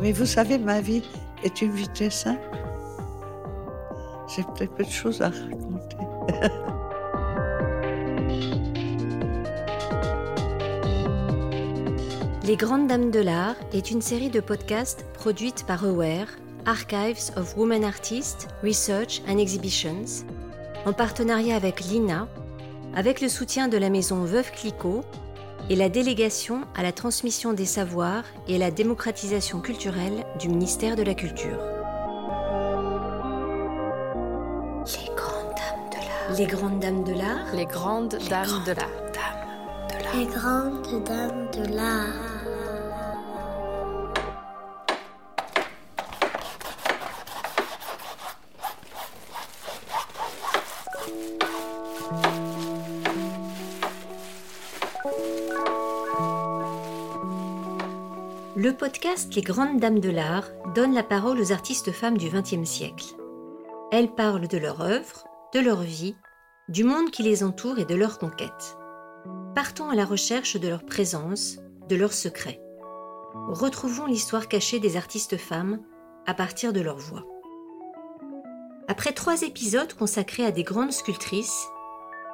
[0.00, 1.02] Mais vous savez, ma vie
[1.42, 2.40] est une très simple.
[4.34, 5.96] J'ai peut-être peu de choses à raconter.
[12.44, 16.28] Les Grandes Dames de l'Art est une série de podcasts produite par Aware,
[16.64, 20.24] Archives of Women Artists, Research and Exhibitions,
[20.84, 22.28] en partenariat avec l'INA,
[22.94, 25.04] avec le soutien de la maison Veuve Clicquot
[25.68, 30.96] et la délégation à la transmission des savoirs et à la démocratisation culturelle du ministère
[30.96, 31.58] de la Culture.
[36.36, 37.54] Les grandes dames de l'art.
[37.54, 38.88] Les grandes dames de l'art.
[39.14, 40.14] Les grandes dames de l'art.
[40.14, 42.35] Les grandes dames de l'art.
[58.96, 63.04] Podcast Les Grandes Dames de l'Art donne la parole aux artistes femmes du XXe siècle.
[63.92, 66.16] Elles parlent de leur œuvre, de leur vie,
[66.70, 68.78] du monde qui les entoure et de leurs conquêtes.
[69.54, 71.58] Partons à la recherche de leur présence,
[71.90, 72.62] de leurs secrets.
[73.48, 75.80] Retrouvons l'histoire cachée des artistes femmes
[76.24, 77.24] à partir de leur voix.
[78.88, 81.66] Après trois épisodes consacrés à des grandes sculptrices,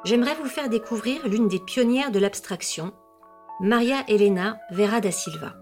[0.05, 2.93] j'aimerais vous faire découvrir l'une des pionnières de l'abstraction,
[3.61, 5.57] Maria Elena Vera da Silva.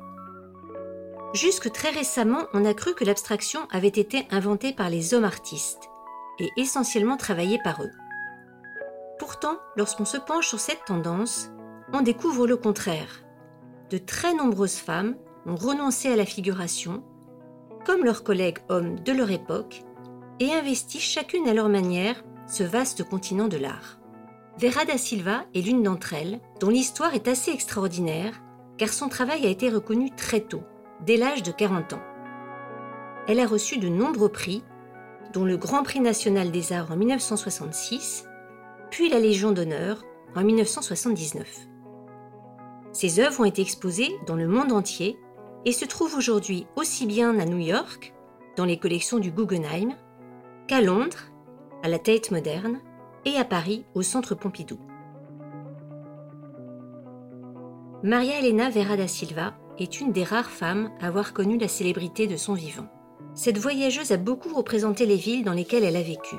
[1.33, 5.89] Jusque très récemment, on a cru que l'abstraction avait été inventée par les hommes artistes
[6.41, 7.91] et essentiellement travaillée par eux.
[9.19, 11.50] Pourtant, lorsqu'on se penche sur cette tendance,
[11.92, 13.22] on découvre le contraire.
[13.91, 15.14] De très nombreuses femmes
[15.47, 17.05] ont renoncé à la figuration,
[17.87, 19.84] comme leurs collègues hommes de leur époque,
[20.41, 24.00] et investi chacune à leur manière ce vaste continent de l'art.
[24.59, 28.42] Vera da Silva est l'une d'entre elles, dont l'histoire est assez extraordinaire,
[28.78, 30.65] car son travail a été reconnu très tôt
[31.05, 32.03] dès l'âge de 40 ans.
[33.29, 34.65] Elle a reçu de nombreux prix,
[35.33, 38.27] dont le Grand Prix national des arts en 1966,
[38.91, 41.47] puis la Légion d'honneur en 1979.
[42.93, 45.19] Ses œuvres ont été exposées dans le monde entier
[45.65, 48.15] et se trouvent aujourd'hui aussi bien à New York,
[48.56, 49.94] dans les collections du Guggenheim,
[50.67, 51.31] qu'à Londres,
[51.82, 52.81] à la Tate Moderne,
[53.25, 54.78] et à Paris, au Centre Pompidou.
[58.03, 62.27] Maria Elena Vera da Silva est une des rares femmes à avoir connu la célébrité
[62.27, 62.87] de son vivant.
[63.35, 66.37] Cette voyageuse a beaucoup représenté les villes dans lesquelles elle a vécu.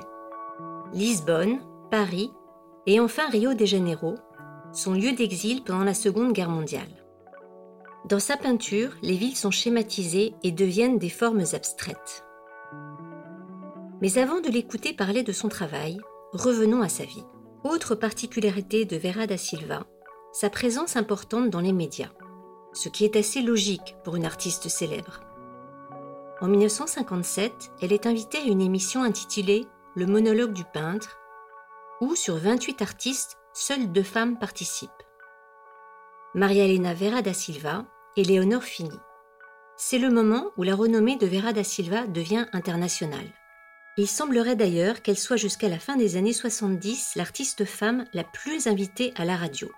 [0.93, 1.59] Lisbonne,
[1.89, 2.31] Paris
[2.85, 4.15] et enfin Rio de Janeiro,
[4.73, 7.03] son lieu d'exil pendant la Seconde Guerre mondiale.
[8.07, 12.25] Dans sa peinture, les villes sont schématisées et deviennent des formes abstraites.
[14.01, 15.99] Mais avant de l'écouter parler de son travail,
[16.33, 17.23] revenons à sa vie.
[17.63, 19.85] Autre particularité de Vera da Silva,
[20.33, 22.09] sa présence importante dans les médias
[22.73, 25.19] ce qui est assez logique pour une artiste célèbre.
[26.41, 31.19] En 1957, elle est invitée à une émission intitulée Le monologue du peintre,
[31.99, 34.89] où sur 28 artistes, seules deux femmes participent.
[36.33, 38.97] Maria Elena Vera da Silva et Léonore Fini.
[39.77, 43.33] C'est le moment où la renommée de Vera da Silva devient internationale.
[43.97, 48.67] Il semblerait d'ailleurs qu'elle soit jusqu'à la fin des années 70 l'artiste femme la plus
[48.67, 49.69] invitée à la radio.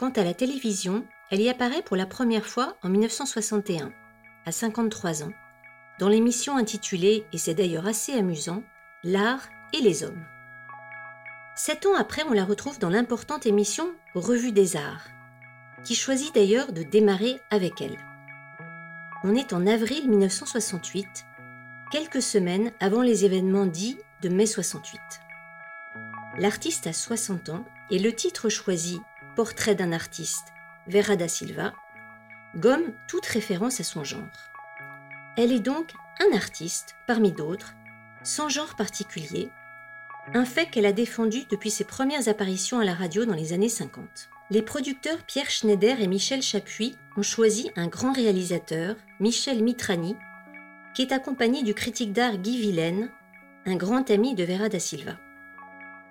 [0.00, 3.92] Quant à la télévision, elle y apparaît pour la première fois en 1961,
[4.46, 5.32] à 53 ans,
[5.98, 8.62] dans l'émission intitulée, et c'est d'ailleurs assez amusant,
[9.04, 10.24] L'art et les hommes.
[11.54, 15.08] Sept ans après, on la retrouve dans l'importante émission Revue des arts,
[15.84, 17.98] qui choisit d'ailleurs de démarrer avec elle.
[19.22, 21.26] On est en avril 1968,
[21.92, 24.98] quelques semaines avant les événements dits de mai 68.
[26.38, 28.98] L'artiste a 60 ans et le titre choisi,
[29.36, 30.48] Portrait d'un artiste,
[30.88, 31.72] Vera da Silva,
[32.56, 34.50] gomme toute référence à son genre.
[35.36, 37.74] Elle est donc un artiste parmi d'autres,
[38.22, 39.50] sans genre particulier,
[40.34, 43.68] un fait qu'elle a défendu depuis ses premières apparitions à la radio dans les années
[43.68, 44.30] 50.
[44.50, 50.16] Les producteurs Pierre Schneider et Michel Chapuis ont choisi un grand réalisateur, Michel Mitrani,
[50.94, 53.10] qui est accompagné du critique d'art Guy Villaine,
[53.64, 55.16] un grand ami de Vera da Silva.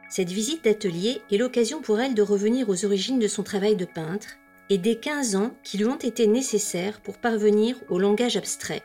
[0.09, 3.85] Cette visite d'atelier est l'occasion pour elle de revenir aux origines de son travail de
[3.85, 4.37] peintre
[4.69, 8.81] et des 15 ans qui lui ont été nécessaires pour parvenir au langage abstrait,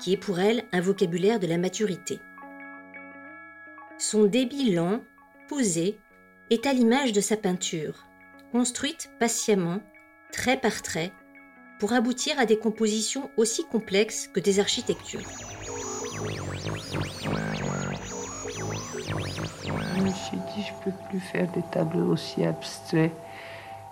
[0.00, 2.20] qui est pour elle un vocabulaire de la maturité.
[3.98, 5.02] Son débit lent,
[5.48, 5.98] posé,
[6.50, 8.06] est à l'image de sa peinture,
[8.52, 9.80] construite patiemment,
[10.30, 11.12] trait par trait,
[11.80, 15.28] pour aboutir à des compositions aussi complexes que des architectures.
[20.26, 23.12] Suis dit, je peux plus faire des tableaux aussi abstraits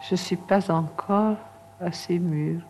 [0.09, 1.37] je ne suis pas encore
[1.81, 2.63] assez mûre.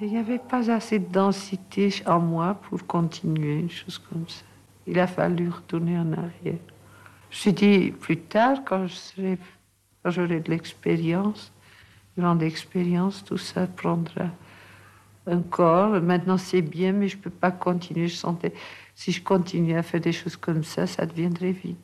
[0.00, 4.44] Il n'y avait pas assez de densité en moi pour continuer une chose comme ça.
[4.86, 6.60] Il a fallu retourner en arrière.
[7.30, 8.86] Je suis dit, plus tard, quand
[10.04, 11.52] j'aurai de l'expérience,
[12.16, 14.26] grande expérience, tout ça prendra
[15.26, 16.00] un corps.
[16.00, 18.08] Maintenant, c'est bien, mais je ne peux pas continuer.
[18.08, 18.52] Je sentais,
[18.94, 21.76] si je continue à faire des choses comme ça, ça deviendrait vide.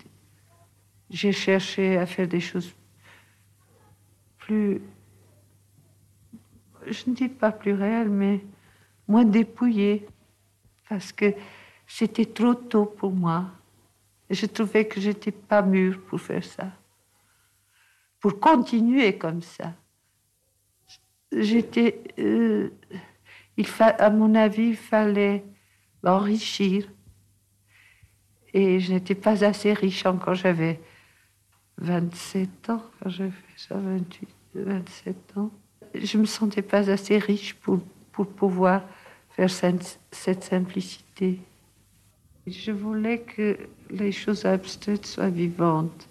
[1.12, 2.74] J'ai cherché à faire des choses
[4.38, 4.80] plus,
[6.86, 8.40] je ne dis pas plus réelles, mais
[9.06, 10.06] moins dépouillées,
[10.88, 11.34] parce que
[11.86, 13.50] c'était trop tôt pour moi.
[14.30, 16.72] Je trouvais que j'étais pas mûre pour faire ça,
[18.18, 19.74] pour continuer comme ça.
[21.30, 22.70] J'étais, euh,
[23.58, 25.44] il à mon avis, il fallait
[26.02, 26.88] l'enrichir.
[28.54, 30.34] Et je n'étais pas assez riche encore.
[30.34, 30.80] J'avais
[31.78, 35.50] 27 ans quand j'ai fait ça, 28, 27 ans.
[35.94, 37.80] Je me sentais pas assez riche pour,
[38.12, 38.82] pour pouvoir
[39.30, 39.98] faire cette,
[40.44, 41.38] simplicité.
[42.46, 43.56] Je voulais que
[43.90, 46.08] les choses abstraites soient vivantes.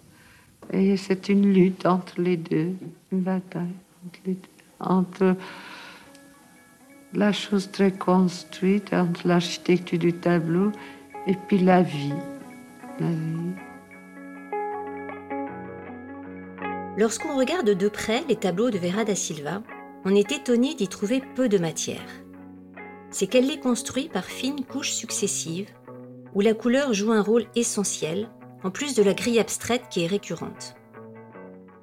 [0.71, 2.73] Et c'est une lutte entre les deux,
[3.11, 3.75] une bataille
[4.05, 4.29] entre.
[4.79, 5.35] Entre
[7.13, 10.71] la chose très construite, entre l'architecture du tableau
[11.27, 12.13] et puis la vie.
[12.99, 13.70] La vie.
[16.97, 19.63] Lorsqu'on regarde de près les tableaux de Vera da Silva,
[20.03, 22.05] on est étonné d'y trouver peu de matière.
[23.11, 25.69] C'est qu'elle les construit par fines couches successives,
[26.33, 28.29] où la couleur joue un rôle essentiel,
[28.63, 30.75] en plus de la grille abstraite qui est récurrente.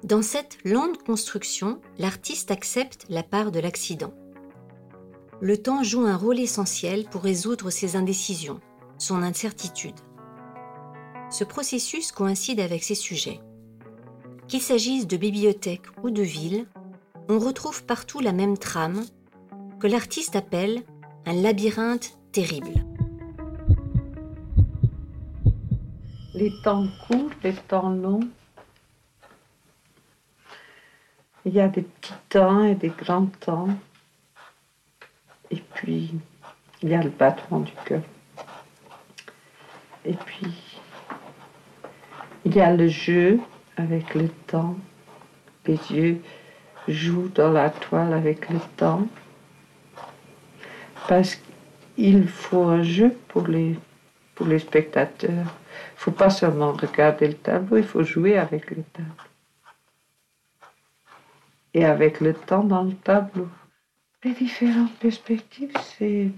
[0.03, 4.13] Dans cette lente construction, l'artiste accepte la part de l'accident.
[5.41, 8.59] Le temps joue un rôle essentiel pour résoudre ses indécisions,
[8.99, 9.99] son incertitude.
[11.31, 13.39] Ce processus coïncide avec ses sujets.
[14.49, 16.65] Qu'il s'agisse de bibliothèque ou de ville,
[17.29, 19.05] on retrouve partout la même trame
[19.79, 20.81] que l'artiste appelle
[21.25, 22.83] un labyrinthe terrible.
[26.39, 28.27] les temps courts, les temps longs.
[31.45, 33.67] Il y a des petits temps et des grands temps.
[35.51, 36.13] Et puis,
[36.81, 38.01] il y a le battement du cœur.
[40.05, 40.47] Et puis,
[42.45, 43.39] il y a le jeu
[43.79, 44.75] avec le temps.
[45.65, 46.21] Les yeux
[46.87, 49.07] jouent dans la toile avec le temps.
[51.07, 51.39] Parce
[51.95, 53.77] qu'il faut un jeu pour les,
[54.35, 55.29] pour les spectateurs.
[55.31, 59.13] Il ne faut pas seulement regarder le tableau, il faut jouer avec le tableau.
[61.73, 63.47] Et avec le temps dans le tableau.
[64.23, 66.29] Les différentes perspectives, c'est.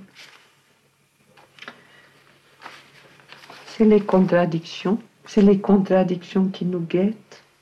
[3.67, 4.99] C'est les contradictions.
[5.25, 7.17] C'est les contradictions qui nous guettent.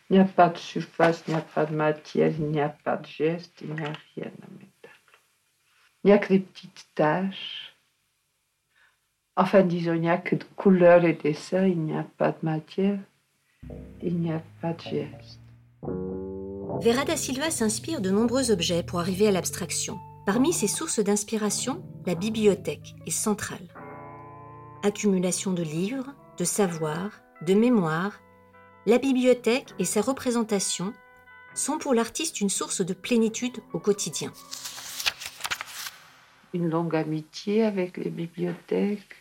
[0.10, 2.70] Il n'y a pas de surface, il n'y a pas de matière, il n'y a
[2.70, 5.20] pas de geste, il n'y a rien mes tableaux.
[6.04, 7.70] Il n'y a que des petites taches
[9.40, 12.40] Enfin, disons, il n'y a que de couleurs et dessins, il n'y a pas de
[12.42, 13.00] matière,
[14.04, 15.40] il n'y a pas de geste.
[16.82, 19.98] Vera da Silva s'inspire de nombreux objets pour arriver à l'abstraction.
[20.26, 23.66] Parmi ses sources d'inspiration, la bibliothèque est centrale.
[24.84, 27.10] Accumulation de livres, de savoir,
[27.48, 28.20] de mémoire,
[28.86, 30.94] la bibliothèque et sa représentation
[31.54, 34.31] sont pour l'artiste une source de plénitude au quotidien.
[36.53, 39.15] Une longue amitié avec les bibliothèques,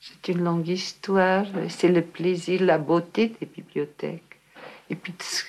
[0.00, 1.46] c'est une longue histoire.
[1.68, 4.40] C'est le plaisir, la beauté des bibliothèques.
[4.90, 5.44] Et puis, ce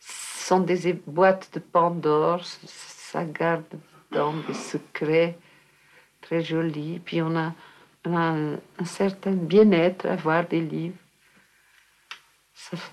[0.00, 2.44] sont des boîtes de Pandore.
[2.44, 3.64] Ça garde
[4.10, 5.36] dedans des secrets
[6.20, 7.00] très jolis.
[7.04, 7.54] Puis, on a,
[8.04, 10.96] un, certain bien-être à voir des livres.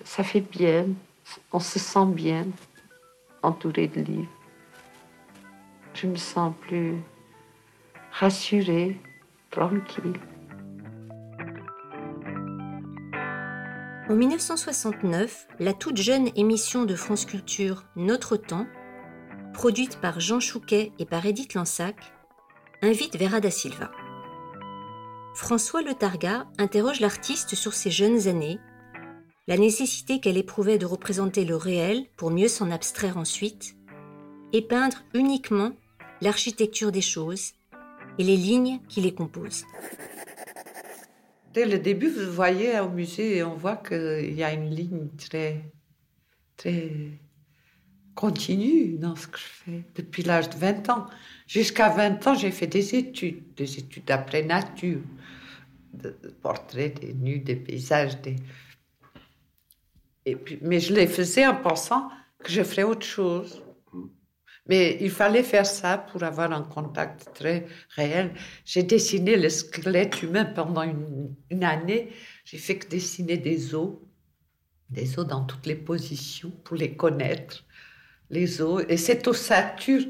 [0.03, 0.87] Ça, fait bien.
[1.51, 2.47] On se sent bien
[3.43, 4.31] entouré de livres.
[5.93, 6.95] Je me sens plus
[8.11, 8.99] rassurée,
[9.51, 10.19] tranquille.
[14.09, 18.65] En 1969, la toute jeune émission de France Culture Notre Temps,
[19.53, 21.95] produite par Jean Chouquet et par Edith Lansac,
[22.81, 23.91] invite Vera da Silva.
[25.35, 28.59] François Le Targa interroge l'artiste sur ses jeunes années,
[29.49, 33.75] la nécessité qu'elle éprouvait de représenter le réel pour mieux s'en abstraire ensuite,
[34.53, 35.71] et peindre uniquement
[36.21, 37.53] l'architecture des choses
[38.19, 39.65] et les lignes qui les composent.
[41.51, 45.63] Dès le début, vous voyez au musée, on voit qu'il y a une ligne très,
[46.55, 46.91] très
[48.13, 51.07] continue dans ce que je fais depuis l'âge de 20 ans.
[51.47, 55.01] Jusqu'à 20 ans, j'ai fait des études, des études d'après nature,
[55.95, 58.35] de, portraits, des nus, des paysages, des...
[60.25, 62.09] Et puis, mais je les faisais en pensant
[62.43, 63.63] que je ferais autre chose.
[64.67, 68.33] Mais il fallait faire ça pour avoir un contact très réel.
[68.65, 72.11] J'ai dessiné le squelette humain pendant une, une année.
[72.45, 73.97] J'ai fait que dessiner des os,
[74.89, 77.65] des os dans toutes les positions pour les connaître,
[78.29, 78.83] les os.
[78.89, 80.05] Et cette ossature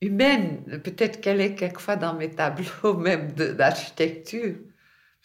[0.00, 4.56] humaine, peut-être qu'elle est quelquefois dans mes tableaux même d'architecture.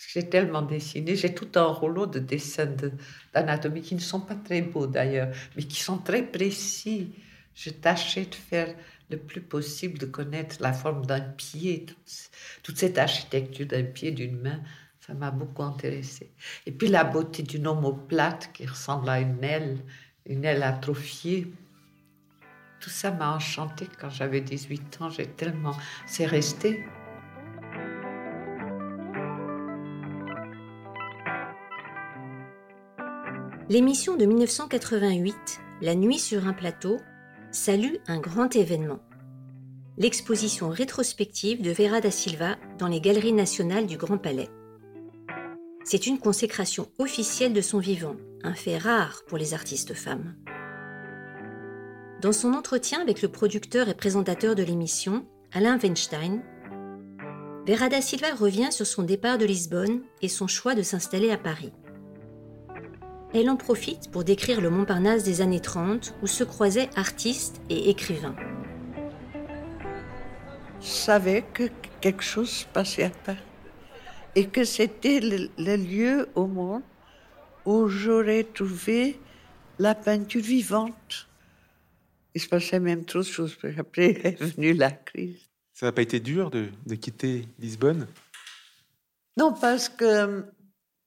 [0.08, 2.70] J'ai tellement dessiné, j'ai tout un rouleau de dessins
[3.34, 7.14] d'anatomie qui ne sont pas très beaux d'ailleurs, mais qui sont très précis.
[7.54, 8.74] Je tâchais de faire
[9.10, 11.86] le plus possible de connaître la forme d'un pied,
[12.64, 14.62] toute, cette architecture d'un pied, d'une main.
[15.06, 16.32] Ça m'a beaucoup intéressé.
[16.66, 19.80] Et puis la beauté d'une omoplate qui ressemble à une aile,
[20.26, 21.52] une aile atrophiée.
[22.80, 25.10] Tout ça m'a enchanté quand j'avais 18 ans.
[25.10, 25.76] J'ai tellement.
[26.08, 26.84] C'est resté.
[33.72, 35.34] L'émission de 1988,
[35.82, 36.98] La nuit sur un plateau,
[37.54, 39.00] salue un grand événement.
[39.98, 44.50] L'exposition rétrospective de Vera da Silva dans les Galeries nationales du Grand Palais.
[45.86, 50.36] C'est une consécration officielle de son vivant, un fait rare pour les artistes femmes.
[52.22, 56.42] Dans son entretien avec le producteur et présentateur de l'émission, Alain Weinstein,
[57.66, 61.38] Vera da Silva revient sur son départ de Lisbonne et son choix de s'installer à
[61.38, 61.72] Paris.
[63.34, 67.90] Elle en profite pour décrire le Montparnasse des années 30 où se croisaient artistes et
[67.90, 68.36] écrivains.
[70.82, 71.70] Je savais que
[72.02, 73.40] quelque chose se passait à Paris
[74.36, 76.82] et que c'était le, lieu au monde
[77.66, 79.18] où j'aurais trouvé
[79.80, 81.30] la peinture vivante.
[82.36, 83.58] Il se passait même trop de choses.
[83.78, 85.40] Après est venue la crise.
[85.74, 88.08] Ça n'a pas été dur de, de quitter Lisbonne?
[89.38, 90.44] Non, parce que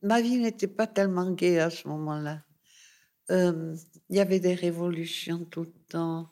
[0.05, 2.45] ma vie n'était pas tellement gaie à ce moment-là.
[3.31, 3.75] Euh,
[4.11, 6.31] il y avait des révolutions tout le temps,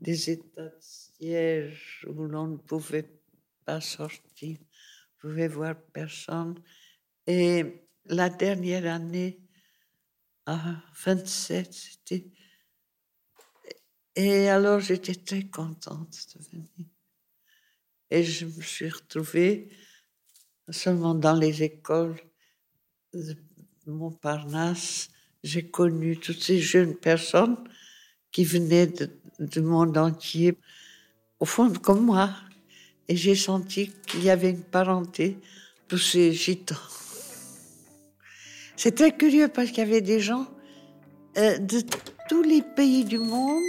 [0.00, 3.10] des états de siège où l'on ne pouvait
[3.64, 6.62] pas sortir, ne pouvait voir personne.
[7.26, 9.40] Et la dernière année,
[10.44, 12.30] à 27, c'était.
[14.16, 16.88] Et alors j'étais très contente de venir.
[18.10, 19.70] Et je me suis retrouvée
[20.70, 22.16] seulement dans les écoles
[23.86, 25.08] Montparnasse,
[25.42, 27.56] j'ai connu toutes ces jeunes personnes
[28.32, 28.92] qui venaient
[29.38, 30.56] du monde entier,
[31.40, 32.30] au fond comme moi.
[33.08, 35.38] Et j'ai senti qu'il y avait une parenté
[35.88, 36.76] pour ces gitans.
[38.76, 40.46] C'est très curieux parce qu'il y avait des gens
[41.38, 41.80] euh, de
[42.28, 43.62] tous les pays du monde.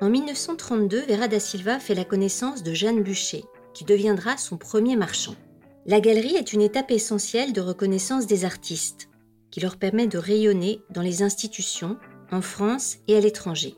[0.00, 4.96] En 1932, Vera da Silva fait la connaissance de Jeanne Bûcher, qui deviendra son premier
[4.96, 5.36] marchand.
[5.84, 9.08] La galerie est une étape essentielle de reconnaissance des artistes,
[9.50, 11.98] qui leur permet de rayonner dans les institutions,
[12.30, 13.74] en France et à l'étranger.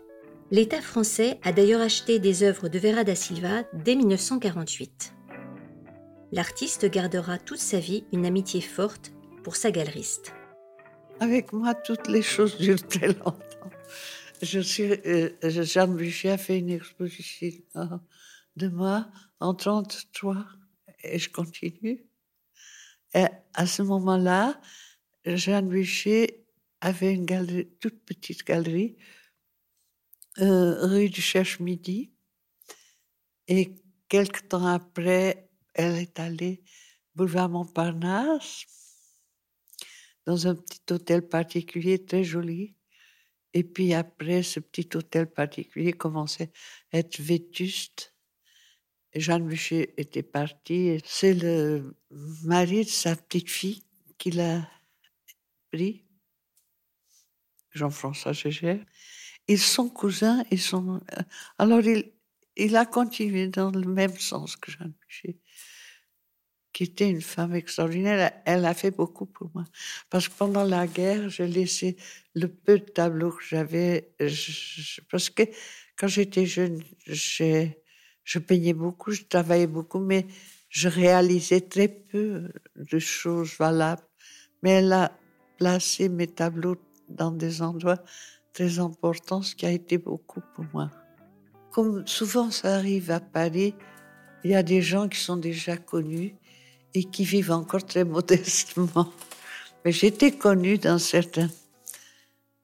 [0.51, 5.15] L'État français a d'ailleurs acheté des œuvres de Vera da Silva dès 1948.
[6.31, 10.35] L'artiste gardera toute sa vie une amitié forte pour sa galeriste.
[11.21, 13.71] Avec moi, toutes les choses durent très longtemps.
[14.43, 17.49] Je suis, euh, Jeanne Buchet a fait une exposition
[18.57, 19.07] de moi
[19.41, 20.45] en 1933
[21.05, 22.05] et je continue.
[23.15, 24.61] Et à ce moment-là,
[25.25, 26.45] Jeanne Bûcher
[26.81, 28.97] avait une galerie, toute petite galerie,
[30.39, 32.13] euh, rue du Cherche-Midi.
[33.49, 33.75] Et
[34.09, 36.63] quelque temps après, elle est allée
[37.15, 38.67] boulevard Montparnasse,
[40.27, 42.75] dans un petit hôtel particulier très joli.
[43.53, 46.51] Et puis après, ce petit hôtel particulier commençait
[46.93, 48.14] à être vétuste.
[49.15, 51.01] Jeanne Bûcher était partie.
[51.05, 51.97] C'est le
[52.43, 53.85] mari de sa petite fille
[54.19, 54.69] qui l'a
[55.73, 56.05] pris,
[57.71, 58.85] Jean-François Gégère.
[59.47, 61.01] Ils sont cousins, ils sont.
[61.13, 61.23] Euh,
[61.59, 62.13] alors il,
[62.57, 65.39] il a continué dans le même sens que Jeanne Bûcher,
[66.73, 68.33] qui était une femme extraordinaire.
[68.47, 69.65] Elle a fait beaucoup pour moi.
[70.11, 71.97] Parce que pendant la guerre, j'ai laissé
[72.35, 74.15] le peu de tableaux que j'avais.
[75.11, 75.43] Parce que
[75.97, 77.84] quand j'étais jeune, j'ai
[78.25, 80.27] je peignais beaucoup, je travaillais beaucoup, mais
[80.69, 84.03] je réalisais très peu de choses valables.
[84.63, 85.13] Mais elle a
[85.59, 86.77] placé mes tableaux
[87.09, 88.03] dans des endroits
[88.53, 90.91] très importants, ce qui a été beaucoup pour moi.
[91.71, 93.75] Comme souvent ça arrive à Paris,
[94.43, 96.35] il y a des gens qui sont déjà connus
[96.95, 99.13] et qui vivent encore très modestement.
[99.85, 101.51] Mais j'étais connue dans certains.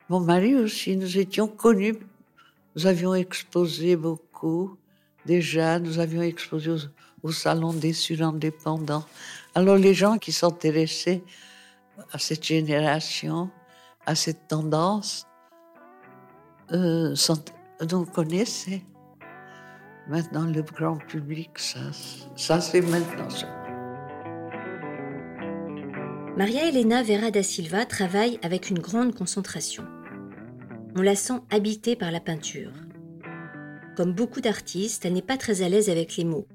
[0.08, 1.96] Mon mari aussi, nous étions connus.
[2.74, 4.76] Nous avions exposé beaucoup.
[5.30, 6.72] Déjà, nous avions exposé
[7.22, 9.04] au, Salon des surindépendants.
[9.54, 11.22] Alors les gens qui s'intéressaient
[12.10, 13.48] à cette génération,
[14.06, 15.28] à cette tendance,
[16.72, 17.14] euh,
[17.92, 18.82] on connaissait.
[20.08, 21.78] Maintenant, le grand public, ça,
[22.34, 23.46] ça c'est maintenant ça.
[26.36, 29.84] Maria Elena Vera da Silva travaille avec une grande concentration.
[30.96, 32.72] On la sent habitée par la peinture.
[34.00, 36.48] Comme beaucoup d'artistes, elle n'est pas très à l'aise avec les mots.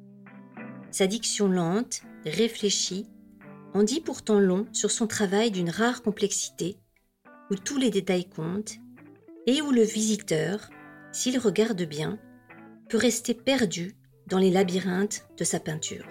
[0.89, 3.05] Sa diction lente, réfléchie,
[3.75, 6.75] en dit pourtant long sur son travail d'une rare complexité,
[7.51, 8.77] où tous les détails comptent,
[9.45, 10.71] et où le visiteur,
[11.11, 12.17] s'il regarde bien,
[12.89, 16.07] peut rester perdu dans les labyrinthes de sa peinture.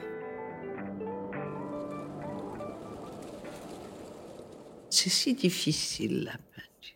[4.88, 6.94] C'est si difficile la peinture.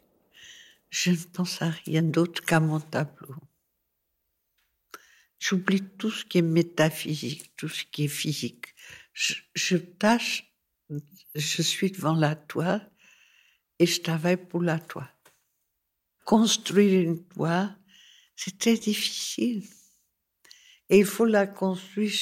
[0.91, 3.35] Je ne pense à rien d'autre qu'à mon tableau.
[5.39, 8.75] J'oublie tout ce qui est métaphysique, tout ce qui est physique.
[9.13, 10.53] Je, tâche,
[11.35, 12.91] je suis devant la toile
[13.79, 15.13] et je travaille pour la toile.
[16.25, 17.77] Construire une toile,
[18.37, 19.65] c'est très difficile.
[20.89, 22.13] Et il faut la construire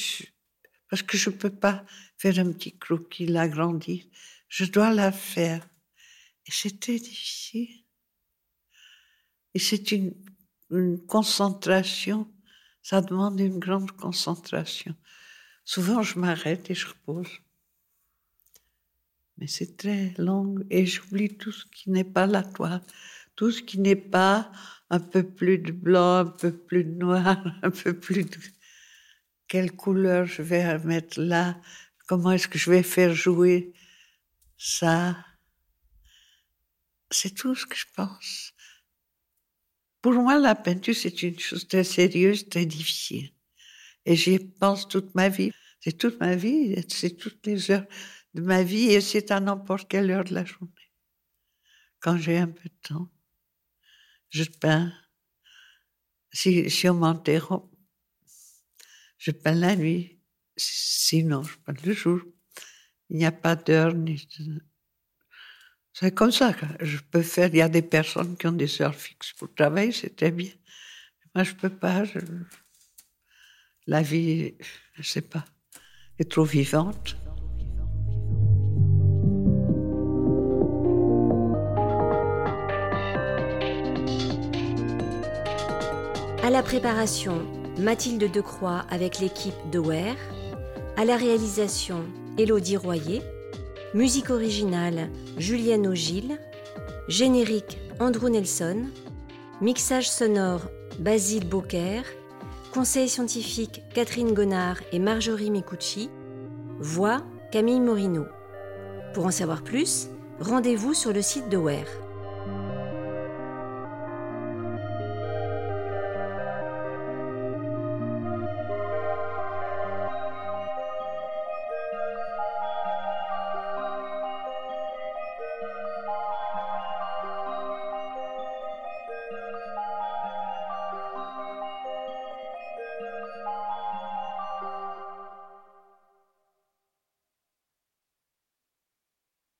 [0.88, 1.84] parce que je ne peux pas
[2.16, 4.04] faire un petit croquis, l'agrandir.
[4.48, 5.66] Je dois la faire.
[6.46, 7.84] Et c'est très difficile.
[9.54, 12.30] Et c'est une concentration
[12.88, 14.94] ça demande une grande concentration.
[15.64, 17.32] Souvent, je m'arrête et je repose.
[19.36, 22.80] Mais c'est très long et j'oublie tout ce qui n'est pas la toile,
[23.34, 24.52] tout ce qui n'est pas
[24.88, 28.38] un peu plus de blanc, un peu plus de noir, un peu plus de...
[29.48, 31.60] Quelle couleur je vais mettre là
[32.06, 33.72] Comment est-ce que je vais faire jouer
[34.56, 35.16] ça
[37.10, 38.52] C'est tout ce que je pense.
[40.06, 43.32] Pour moi, la peinture, c'est une chose très sérieuse, très difficile.
[44.04, 45.50] Et j'y pense toute ma vie.
[45.80, 47.86] C'est toute ma vie, c'est toutes les heures
[48.32, 50.92] de ma vie et c'est à n'importe quelle heure de la journée.
[51.98, 53.08] Quand j'ai un peu de temps,
[54.28, 54.92] je peins.
[56.32, 57.68] Si, on m'interrompt,
[59.18, 60.20] je peins la nuit.
[60.56, 62.20] Sinon, je peins le jour.
[63.10, 64.60] Il n'y a pas d'heure ni de...
[65.98, 67.48] C'est comme ça je peux faire.
[67.48, 70.50] Il y a des personnes qui ont des heures fixes pour travailler, c'est très bien.
[71.34, 72.02] Moi, je peux pas.
[73.86, 74.56] La vie,
[74.92, 75.46] je sais pas,
[76.18, 77.16] est trop vivante.
[86.42, 87.42] À la préparation,
[87.78, 90.16] Mathilde Decroix avec l'équipe de Ware.
[90.98, 92.04] À la réalisation,
[92.36, 93.22] Élodie Royer.
[93.94, 96.38] Musique originale Julienne Ogil.
[97.08, 98.86] Générique Andrew Nelson.
[99.60, 100.62] Mixage sonore
[100.98, 102.04] Basile Beaucaire.
[102.74, 106.10] Conseil scientifique Catherine Gonard et Marjorie Micucci.
[106.78, 107.22] Voix
[107.52, 108.26] Camille Morino.
[109.14, 110.08] Pour en savoir plus,
[110.40, 112.05] rendez-vous sur le site de WARE.